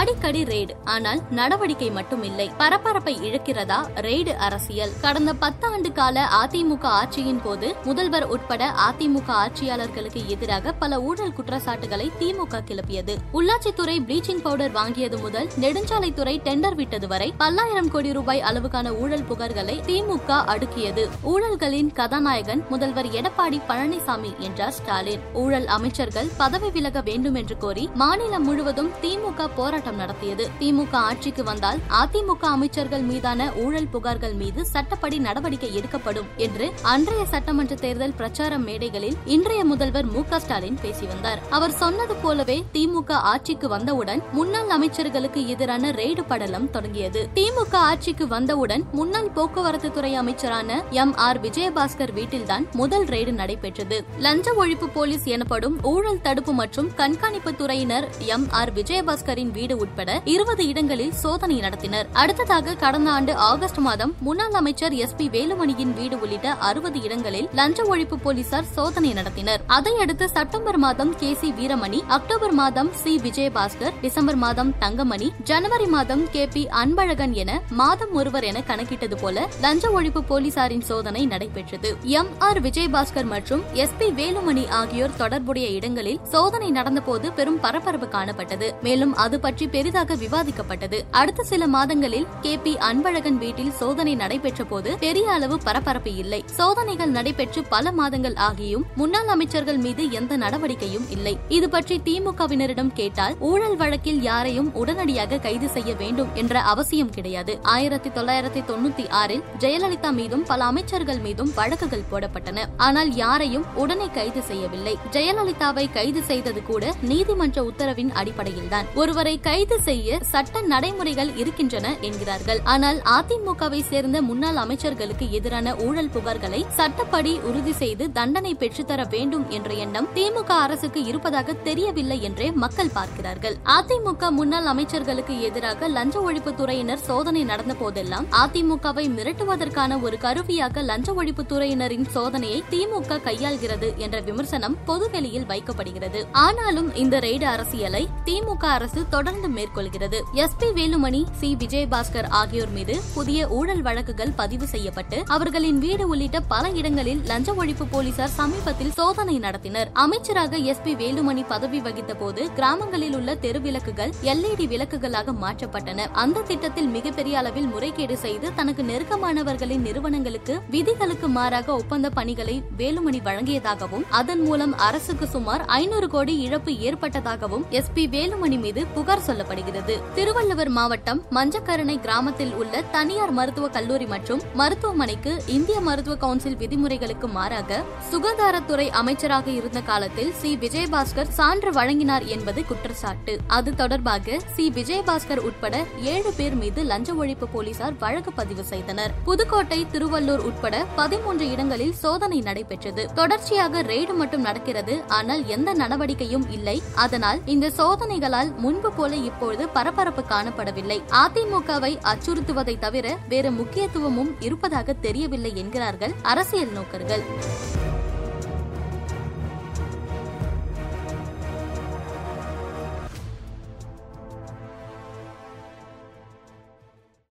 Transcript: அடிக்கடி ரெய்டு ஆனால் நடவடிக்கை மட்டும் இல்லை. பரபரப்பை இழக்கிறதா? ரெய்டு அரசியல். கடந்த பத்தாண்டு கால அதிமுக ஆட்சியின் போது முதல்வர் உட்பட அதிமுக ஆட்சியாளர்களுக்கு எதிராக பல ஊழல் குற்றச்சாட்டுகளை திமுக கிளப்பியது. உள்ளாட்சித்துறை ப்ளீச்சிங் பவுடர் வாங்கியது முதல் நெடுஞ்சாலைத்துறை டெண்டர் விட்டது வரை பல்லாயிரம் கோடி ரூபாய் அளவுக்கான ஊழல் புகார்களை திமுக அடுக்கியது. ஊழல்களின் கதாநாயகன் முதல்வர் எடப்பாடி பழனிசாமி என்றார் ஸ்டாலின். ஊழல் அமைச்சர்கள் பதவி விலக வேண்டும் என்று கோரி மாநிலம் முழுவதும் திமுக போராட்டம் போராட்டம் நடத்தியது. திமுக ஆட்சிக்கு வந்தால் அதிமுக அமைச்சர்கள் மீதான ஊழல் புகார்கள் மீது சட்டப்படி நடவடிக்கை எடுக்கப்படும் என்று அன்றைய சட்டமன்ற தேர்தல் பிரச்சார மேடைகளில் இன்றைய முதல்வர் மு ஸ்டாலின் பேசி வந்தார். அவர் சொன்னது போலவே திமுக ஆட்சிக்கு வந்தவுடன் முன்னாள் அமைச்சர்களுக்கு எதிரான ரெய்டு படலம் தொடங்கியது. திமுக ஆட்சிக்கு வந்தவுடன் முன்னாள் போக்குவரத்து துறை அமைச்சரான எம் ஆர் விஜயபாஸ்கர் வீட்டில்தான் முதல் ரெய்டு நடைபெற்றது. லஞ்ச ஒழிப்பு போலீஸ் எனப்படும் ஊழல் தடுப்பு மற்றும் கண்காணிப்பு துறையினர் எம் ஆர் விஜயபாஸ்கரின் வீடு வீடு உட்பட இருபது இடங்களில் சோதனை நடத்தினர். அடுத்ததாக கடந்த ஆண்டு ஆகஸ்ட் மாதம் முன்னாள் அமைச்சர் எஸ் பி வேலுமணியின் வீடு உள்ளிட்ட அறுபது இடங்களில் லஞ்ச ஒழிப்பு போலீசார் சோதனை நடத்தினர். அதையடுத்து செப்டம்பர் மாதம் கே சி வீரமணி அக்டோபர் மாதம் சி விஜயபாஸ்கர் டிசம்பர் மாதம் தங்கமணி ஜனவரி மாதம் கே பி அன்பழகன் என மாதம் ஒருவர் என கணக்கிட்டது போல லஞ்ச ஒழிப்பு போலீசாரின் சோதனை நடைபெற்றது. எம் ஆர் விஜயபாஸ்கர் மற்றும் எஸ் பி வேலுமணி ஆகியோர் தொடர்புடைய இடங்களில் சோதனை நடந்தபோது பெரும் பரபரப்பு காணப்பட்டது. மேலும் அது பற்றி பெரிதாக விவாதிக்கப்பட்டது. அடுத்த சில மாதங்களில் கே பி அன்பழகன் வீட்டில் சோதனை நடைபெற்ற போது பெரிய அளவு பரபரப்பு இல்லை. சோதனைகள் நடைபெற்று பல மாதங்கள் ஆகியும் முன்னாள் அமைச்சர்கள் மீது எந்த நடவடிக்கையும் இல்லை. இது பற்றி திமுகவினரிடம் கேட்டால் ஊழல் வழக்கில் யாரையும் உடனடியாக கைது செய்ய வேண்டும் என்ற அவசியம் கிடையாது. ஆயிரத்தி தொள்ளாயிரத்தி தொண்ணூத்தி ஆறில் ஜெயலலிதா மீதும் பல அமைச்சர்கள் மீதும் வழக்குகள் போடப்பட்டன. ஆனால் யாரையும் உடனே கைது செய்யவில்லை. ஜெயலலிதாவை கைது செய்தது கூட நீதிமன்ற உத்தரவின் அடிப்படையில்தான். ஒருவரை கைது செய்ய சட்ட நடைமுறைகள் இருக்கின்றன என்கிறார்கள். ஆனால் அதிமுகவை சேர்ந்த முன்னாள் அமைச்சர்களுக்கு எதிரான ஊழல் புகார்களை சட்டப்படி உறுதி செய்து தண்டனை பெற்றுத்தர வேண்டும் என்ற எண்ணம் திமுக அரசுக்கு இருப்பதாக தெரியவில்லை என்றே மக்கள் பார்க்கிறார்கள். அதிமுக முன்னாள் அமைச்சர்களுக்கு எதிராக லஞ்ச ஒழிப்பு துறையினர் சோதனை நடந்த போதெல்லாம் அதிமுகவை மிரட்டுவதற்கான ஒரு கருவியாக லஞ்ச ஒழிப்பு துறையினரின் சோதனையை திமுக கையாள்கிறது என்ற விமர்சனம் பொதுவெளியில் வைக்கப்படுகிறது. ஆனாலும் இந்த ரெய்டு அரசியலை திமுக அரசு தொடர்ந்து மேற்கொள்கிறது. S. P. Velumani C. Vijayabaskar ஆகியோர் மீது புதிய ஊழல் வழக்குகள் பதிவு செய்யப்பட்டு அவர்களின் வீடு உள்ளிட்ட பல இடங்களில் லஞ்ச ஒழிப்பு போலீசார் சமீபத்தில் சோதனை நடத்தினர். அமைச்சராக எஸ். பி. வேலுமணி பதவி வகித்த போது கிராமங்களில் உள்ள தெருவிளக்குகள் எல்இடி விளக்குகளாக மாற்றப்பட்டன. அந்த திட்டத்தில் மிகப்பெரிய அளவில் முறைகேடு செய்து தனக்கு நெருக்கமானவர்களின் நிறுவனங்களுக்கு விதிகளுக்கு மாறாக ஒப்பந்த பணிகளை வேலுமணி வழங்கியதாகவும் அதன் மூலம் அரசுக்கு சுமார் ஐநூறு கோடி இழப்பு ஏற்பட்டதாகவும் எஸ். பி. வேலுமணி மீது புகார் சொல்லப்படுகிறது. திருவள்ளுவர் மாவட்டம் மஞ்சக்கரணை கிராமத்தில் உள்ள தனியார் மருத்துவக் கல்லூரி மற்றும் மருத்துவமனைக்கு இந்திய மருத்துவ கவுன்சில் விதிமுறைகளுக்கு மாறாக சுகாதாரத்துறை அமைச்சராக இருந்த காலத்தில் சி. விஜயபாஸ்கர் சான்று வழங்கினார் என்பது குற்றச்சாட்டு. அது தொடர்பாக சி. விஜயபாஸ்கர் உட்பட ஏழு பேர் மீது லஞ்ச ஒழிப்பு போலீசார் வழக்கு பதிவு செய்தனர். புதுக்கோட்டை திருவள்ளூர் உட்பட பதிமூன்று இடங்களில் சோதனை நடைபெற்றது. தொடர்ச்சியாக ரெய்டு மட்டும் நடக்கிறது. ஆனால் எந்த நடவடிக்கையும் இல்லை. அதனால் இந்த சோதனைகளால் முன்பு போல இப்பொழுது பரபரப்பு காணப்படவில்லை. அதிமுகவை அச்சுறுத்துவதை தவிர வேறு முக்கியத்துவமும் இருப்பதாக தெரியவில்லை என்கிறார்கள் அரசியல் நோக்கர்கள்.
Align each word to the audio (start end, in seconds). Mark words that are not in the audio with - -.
அடிக்கடி 0.00 0.42
ரெய்டு 0.44 0.74
ஆனால் 0.84 1.20
நடவடிக்கை 1.30 1.90
மட்டும் 1.90 2.22
இல்லை. 2.22 2.50
பரபரப்பை 2.56 3.14
இழக்கிறதா? 3.22 3.78
ரெய்டு 3.96 4.32
அரசியல். 4.36 4.92
கடந்த 5.00 5.32
பத்தாண்டு 5.40 5.92
கால 5.92 6.28
அதிமுக 6.42 6.84
ஆட்சியின் 6.98 7.42
போது 7.42 7.74
முதல்வர் 7.84 8.26
உட்பட 8.26 8.74
அதிமுக 8.88 9.28
ஆட்சியாளர்களுக்கு 9.28 10.26
எதிராக 10.26 10.72
பல 10.72 11.00
ஊழல் 11.00 11.32
குற்றச்சாட்டுகளை 11.32 12.10
திமுக 12.20 12.60
கிளப்பியது. 12.66 13.16
உள்ளாட்சித்துறை 13.32 13.96
ப்ளீச்சிங் 14.06 14.42
பவுடர் 14.42 14.72
வாங்கியது 14.72 15.20
முதல் 15.20 15.50
நெடுஞ்சாலைத்துறை 15.60 16.34
டெண்டர் 16.42 16.74
விட்டது 16.74 17.08
வரை 17.08 17.34
பல்லாயிரம் 17.38 17.90
கோடி 17.90 18.12
ரூபாய் 18.12 18.42
அளவுக்கான 18.42 18.96
ஊழல் 18.98 19.26
புகார்களை 19.30 19.76
திமுக 19.86 20.30
அடுக்கியது. 20.54 21.08
ஊழல்களின் 21.22 21.92
கதாநாயகன் 21.92 22.64
முதல்வர் 22.68 23.06
எடப்பாடி 23.06 23.60
பழனிசாமி 23.68 24.38
என்றார் 24.38 24.72
ஸ்டாலின். 24.72 25.20
ஊழல் 25.32 25.66
அமைச்சர்கள் 25.66 26.30
பதவி 26.36 26.70
விலக 26.70 27.00
வேண்டும் 27.00 27.34
என்று 27.34 27.58
கோரி 27.58 27.90
மாநிலம் 27.94 28.44
முழுவதும் 28.44 28.90
திமுக 29.02 29.48
போராட்டம் 29.54 29.88
போராட்டம் 29.90 30.02
நடத்தியது. 30.02 30.44
திமுக 30.60 30.94
ஆட்சிக்கு 31.08 31.42
வந்தால் 31.50 31.78
அதிமுக 32.00 32.44
அமைச்சர்கள் 32.56 33.04
மீதான 33.10 33.40
ஊழல் 33.62 33.90
புகார்கள் 33.94 34.36
மீது 34.42 34.60
சட்டப்படி 34.72 35.16
நடவடிக்கை 35.26 35.70
எடுக்கப்படும் 35.78 36.28
என்று 36.46 36.66
அன்றைய 36.92 37.22
சட்டமன்ற 37.34 37.74
தேர்தல் 37.84 38.16
பிரச்சார 38.20 38.52
மேடைகளில் 38.66 39.16
இன்றைய 39.34 39.62
முதல்வர் 39.72 40.08
மு 40.14 40.22
ஸ்டாலின் 40.44 40.78
பேசி 40.82 41.04
வந்தார். 41.12 41.40
அவர் 41.56 41.74
சொன்னது 41.82 42.14
போலவே 42.24 42.58
திமுக 42.74 43.10
ஆட்சிக்கு 43.32 43.68
வந்தவுடன் 43.74 44.22
முன்னாள் 44.38 44.72
அமைச்சர்களுக்கு 44.76 45.40
எதிரான 45.54 45.90
ரெய்டு 46.00 46.22
படலம் 46.30 46.68
தொடங்கியது. 46.76 47.22
திமுக 47.38 47.74
ஆட்சிக்கு 47.90 48.26
வந்தவுடன் 48.34 48.84
முன்னாள் 48.98 49.32
போக்குவரத்து 49.38 49.90
துறை 49.96 50.12
அமைச்சரான 50.22 50.78
எம் 51.02 51.14
ஆர் 51.26 51.40
விஜயபாஸ்கர் 51.46 52.14
வீட்டில்தான் 52.18 52.66
முதல் 52.80 53.06
ரெய்டு 53.14 53.34
நடைபெற்றது. 53.40 53.98
லஞ்ச 54.26 54.48
ஒழிப்பு 54.62 54.88
போலீஸ் 54.96 55.26
எனப்படும் 55.36 55.76
ஊழல் 55.92 56.24
தடுப்பு 56.26 56.52
மற்றும் 56.62 56.90
கண்காணிப்பு 57.00 57.52
துறையினர் 57.60 58.06
எம் 58.34 58.46
ஆர் 58.60 58.72
விஜயபாஸ்கரின் 58.78 59.52
வீடு 59.58 59.69
வீடு 59.70 59.82
உட்பட 59.84 60.10
இருபது 60.32 60.62
இடங்களில் 60.70 61.12
சோதனை 61.22 61.56
நடத்தினர். 61.64 62.06
அடுத்ததாக 62.20 62.74
கடந்த 62.82 63.08
ஆண்டு 63.16 63.32
ஆகஸ்ட் 63.48 63.80
மாதம் 63.86 64.12
முன்னாள் 64.26 64.56
அமைச்சர் 64.60 64.94
எஸ் 65.04 65.14
பி 65.18 65.26
வேலுமணியின் 65.34 65.92
வீடு 65.98 66.16
உள்ளிட்ட 66.22 66.54
அறுபது 66.68 66.98
இடங்களில் 67.06 67.48
லஞ்ச 67.58 67.84
ஒழிப்பு 67.92 68.16
போலீசார் 68.24 68.66
சோதனை 68.76 69.10
நடத்தினர். 69.18 69.60
அதையடுத்து 69.76 70.26
செப்டம்பர் 70.36 70.78
மாதம் 70.84 71.12
கே 71.20 71.30
சி 71.40 71.48
வீரமணி 71.58 72.00
அக்டோபர் 72.16 72.54
மாதம் 72.60 72.90
சி 73.02 73.12
விஜயபாஸ்கர் 73.26 73.94
டிசம்பர் 74.04 74.40
மாதம் 74.44 74.72
தங்கமணி 74.82 75.28
ஜனவரி 75.50 75.88
மாதம் 75.96 76.24
கே 76.34 76.44
பி 76.54 76.64
அன்பழகன் 76.82 77.36
என 77.42 77.60
மாதம் 77.82 78.14
ஒருவர் 78.20 78.48
என 78.50 78.64
கணக்கிட்டது 78.70 79.18
போல 79.22 79.46
லஞ்ச 79.66 79.92
ஒழிப்பு 79.98 80.22
போலீசாரின் 80.32 80.84
சோதனை 80.90 81.24
நடைபெற்றது. 81.34 81.92
எம் 82.18 82.32
ஆர் 82.48 82.62
விஜயபாஸ்கர் 82.68 83.30
மற்றும் 83.34 83.64
எஸ் 83.84 83.96
பி 84.02 84.10
வேலுமணி 84.20 84.66
ஆகியோர் 84.80 85.16
தொடர்புடைய 85.22 85.68
இடங்களில் 85.78 86.20
சோதனை 86.34 86.70
நடந்தபோது 86.80 87.26
பெரும் 87.38 87.62
பரபரப்பு 87.66 88.10
காணப்பட்டது. 88.16 88.68
மேலும் 88.88 89.16
அது 89.26 89.36
பற்றி 89.46 89.59
பெரிதாக 89.68 90.14
விவாதிக்கப்பட்டது. 90.14 90.98
அடுத்த 91.10 91.42
சில 91.42 91.66
மாதங்களில் 91.66 92.26
கே 92.40 92.56
பி 92.56 92.76
அன்பழகன் 92.76 93.38
வீட்டில் 93.38 93.72
சோதனை 93.72 94.14
நடைபெற்ற 94.14 94.64
போது 94.64 94.96
பெரிய 94.98 95.30
அளவு 95.30 95.58
பரபரப்பு 95.58 96.14
இல்லை. 96.14 96.44
சோதனைகள் 96.46 97.10
நடைபெற்று 97.10 97.64
பல 97.64 97.92
மாதங்கள் 97.92 98.32
ஆகியும் 98.32 98.84
முன்னாள் 98.94 99.26
அமைச்சர்கள் 99.26 99.76
மீது 99.76 100.10
எந்த 100.10 100.36
நடவடிக்கையும் 100.36 101.10
இல்லை. 101.10 101.38
இது 101.48 101.68
பற்றி 101.68 102.00
திமுகவினரிடம் 102.04 102.92
கேட்டால் 102.92 103.36
ஊழல் 103.38 103.76
வழக்கில் 103.76 104.22
யாரையும் 104.22 104.74
உடனடியாக 104.74 105.38
கைது 105.38 105.68
செய்ய 105.68 105.94
வேண்டும் 105.94 106.28
என்ற 106.34 106.60
அவசியம் 106.60 107.10
கிடையாது. 107.10 107.58
ஆயிரத்தி 107.62 108.08
தொள்ளாயிரத்தி 108.08 108.62
தொண்ணூத்தி 108.70 109.10
ஆறில் 109.10 109.42
ஜெயலலிதா 109.58 110.12
மீதும் 110.12 110.42
பல 110.42 110.64
அமைச்சர்கள் 110.64 111.18
மீதும் 111.18 111.52
வழக்குகள் 111.54 112.08
போடப்பட்டன. 112.12 112.68
ஆனால் 112.76 113.14
யாரையும் 113.14 113.64
உடனே 113.74 114.08
கைது 114.12 114.42
செய்யவில்லை. 114.42 114.98
ஜெயலலிதாவை 115.10 115.92
கைது 115.92 116.22
செய்தது 116.22 116.62
கூட 116.62 116.94
நீதிமன்ற 117.00 117.64
உத்தரவின் 117.64 118.12
அடிப்படையில்தான். 118.12 118.86
ஒருவரை 118.94 119.40
கைது 119.50 119.76
செய்ய 119.86 120.18
சட்ட 120.32 120.60
நடைமுறைகள் 120.72 121.30
இருக்கின்றன 121.40 121.86
என்கிறார்கள். 122.08 122.58
ஆனால் 122.72 122.98
அதிமுகவை 123.14 123.80
சேர்ந்த 123.88 124.18
முன்னாள் 124.26 124.58
அமைச்சர்களுக்கு 124.62 125.26
எதிரான 125.38 125.72
ஊழல் 125.86 126.10
புகார்களை 126.14 126.60
சட்டப்படி 126.76 127.32
உறுதி 127.48 127.72
செய்து 127.80 128.04
தண்டனை 128.18 128.52
பெற்றுத்தர 128.60 129.04
வேண்டும் 129.14 129.46
என்ற 129.56 129.70
எண்ணம் 129.84 130.08
திமுக 130.16 130.50
அரசுக்கு 130.64 131.00
இருப்பதாக 131.10 131.54
தெரியவில்லை 131.68 132.18
என்றே 132.28 132.48
மக்கள் 132.64 132.92
பார்க்கிறார்கள். 132.98 133.56
அதிமுக 133.76 134.30
முன்னாள் 134.38 134.68
அமைச்சர்களுக்கு 134.72 135.36
எதிராக 135.48 135.88
லஞ்ச 135.96 136.22
ஒழிப்பு 136.28 136.52
துறையினர் 136.60 137.02
சோதனை 137.08 137.42
நடந்த 137.50 137.76
போதெல்லாம் 137.82 138.28
அதிமுகவை 138.42 139.06
மிரட்டுவதற்கான 139.16 140.00
ஒரு 140.06 140.18
கருவியாக 140.26 140.84
லஞ்ச 140.92 141.08
ஒழிப்பு 141.22 141.44
துறையினரின் 141.54 142.08
சோதனையை 142.18 142.60
திமுக 142.74 143.20
கையாள்கிறது 143.28 143.90
என்ற 144.06 144.16
விமர்சனம் 144.30 144.78
பொதுவெளியில் 144.90 145.48
வைக்கப்படுகிறது. 145.52 146.22
ஆனாலும் 146.46 146.94
இந்த 147.04 147.18
ரெய்டு 147.28 147.48
அரசியலை 147.56 148.04
திமுக 148.30 148.64
அரசு 148.76 149.02
தொடர்ந்து 149.08 149.38
மேற்கொள்கிறது. 149.48 150.24
S. 150.32 150.56
P. 150.58 150.66
Velumani 150.66 151.24
C. 151.38 151.56
Vijayabaskar 151.58 152.28
ஆகியோர் 152.28 152.70
மீது 152.70 153.00
புதிய 153.14 153.48
ஊழல் 153.48 153.82
வழக்குகள் 153.82 154.32
பதிவு 154.36 154.66
செய்யப்பட்டு 154.66 155.22
அவர்களின் 155.26 155.78
வீடு 155.78 156.08
உள்ளிட்ட 156.08 156.40
பல 156.40 156.68
இடங்களில் 156.70 157.24
லஞ்ச 157.24 157.52
ஒழிப்பு 157.52 157.86
போலீசார் 157.90 158.28
சமீபத்தில் 158.28 158.92
சோதனை 158.92 159.38
நடத்தினர். 159.38 159.86
அமைச்சராக 159.92 160.56
எஸ். 160.56 160.82
பி. 160.82 160.94
வேலுமணி 160.94 161.44
பதவி 161.48 161.80
வகித்த 161.80 162.14
போது 162.14 162.52
கிராமங்களில் 162.52 163.14
உள்ள 163.14 163.34
தெருவிளக்குகள் 163.34 164.12
எல்இடி 164.22 164.66
விளக்குகளாக 164.66 165.32
மாற்றப்பட்டன. 165.42 166.06
அந்த 166.12 166.40
திட்டத்தில் 166.40 166.86
மிகப்பெரிய 166.86 167.38
அளவில் 167.38 167.66
முறைகேடு 167.66 168.16
செய்து 168.16 168.54
தனக்கு 168.54 168.82
நெருக்கமானவர்களின் 168.82 169.80
நிறுவனங்களுக்கு 169.80 170.60
விதிகளுக்கு 170.70 171.28
மாறாக 171.28 171.74
ஒப்பந்த 171.74 172.10
பணிகளை 172.10 172.62
வேலுமணி 172.78 173.22
வழங்கியதாகவும் 173.24 174.02
அதன் 174.08 174.40
மூலம் 174.40 174.78
அரசுக்கு 174.78 175.26
சுமார் 175.26 175.64
ஐநூறு 175.64 176.08
கோடி 176.08 176.38
இழப்பு 176.38 176.72
ஏற்பட்டதாகவும் 176.72 177.68
எஸ். 177.68 177.90
பி. 177.94 178.08
வேலுமணி 178.08 178.60
மீது 178.60 178.86
புகார் 178.86 179.22
சொல்லப்படுகிறது. 179.30 179.96
திருவள்ளுவர் 180.14 180.68
மாவட்டம் 180.68 181.22
மஞ்சக்கரணை 181.30 182.00
கிராமத்தில் 182.00 182.54
உள்ள 182.54 182.82
தனியார் 182.82 183.30
மருத்துவக் 183.30 183.72
கல்லூரி 183.72 184.06
மற்றும் 184.06 184.42
மருத்துவமனைக்கு 184.54 185.42
இந்திய 185.46 185.80
மருத்துவ 185.80 186.16
கவுன்சில் 186.16 186.56
விதிமுறைகளுக்கு 186.56 187.28
மாறாக 187.28 187.82
சுகாதாரத்துறை 188.10 188.88
அமைச்சராக 188.88 189.50
இருந்த 189.50 189.80
காலத்தில் 189.80 190.32
சி. 190.32 190.56
விஜயபாஸ்கர் 190.56 191.28
சான்று 191.28 191.72
வழங்கினார் 191.72 192.24
என்பது 192.24 192.64
குற்றச்சாட்டு. 192.66 193.38
அது 193.46 193.74
தொடர்பாக 193.74 194.38
சி. 194.54 194.70
விஜயபாஸ்கர் 194.70 195.38
உட்பட 195.38 195.84
ஏழு 196.00 196.32
பேர் 196.36 196.54
மீது 196.54 196.82
லஞ்ச 196.82 197.12
ஒழிப்பு 197.12 197.46
போலீசார் 197.52 197.98
வழக்கு 197.98 198.32
பதிவு 198.32 198.64
செய்தனர். 198.64 199.14
புதுக்கோட்டை 199.24 199.86
திருவள்ளூர் 199.92 200.38
உட்பட 200.38 200.86
பதிமூன்று 200.96 201.50
இடங்களில் 201.50 201.94
சோதனை 201.94 202.40
நடைபெற்றது. 202.40 203.08
தொடர்ச்சியாக 203.14 203.82
ரெய்டு 203.82 204.14
மட்டும் 204.14 204.40
நடக்கிறது. 204.40 205.02
ஆனால் 205.08 205.46
எந்த 205.46 205.74
நடவடிக்கையும் 205.74 206.50
இல்லை. 206.50 206.82
அதனால் 206.94 207.40
இந்த 207.44 207.70
சோதனைகளால் 207.76 208.54
முன்பு 208.56 208.92
போல 208.92 209.16
இப்பொழுது 209.24 209.68
பரபரப்பு 209.68 210.24
காணப்படவில்லை. 210.28 211.02
அதிமுகவை 211.10 211.98
அச்சுறுத்துவதை 212.02 212.78
தவிர 212.78 213.18
வேறு 213.28 213.50
முக்கியத்துவமும் 213.50 214.36
இருப்பதாக 214.40 214.92
தெரியவில்லை 214.92 215.56
என்கிறார்கள் 215.56 216.12
அரசியல் 216.22 216.72
நோக்கர்கள். 216.72 217.22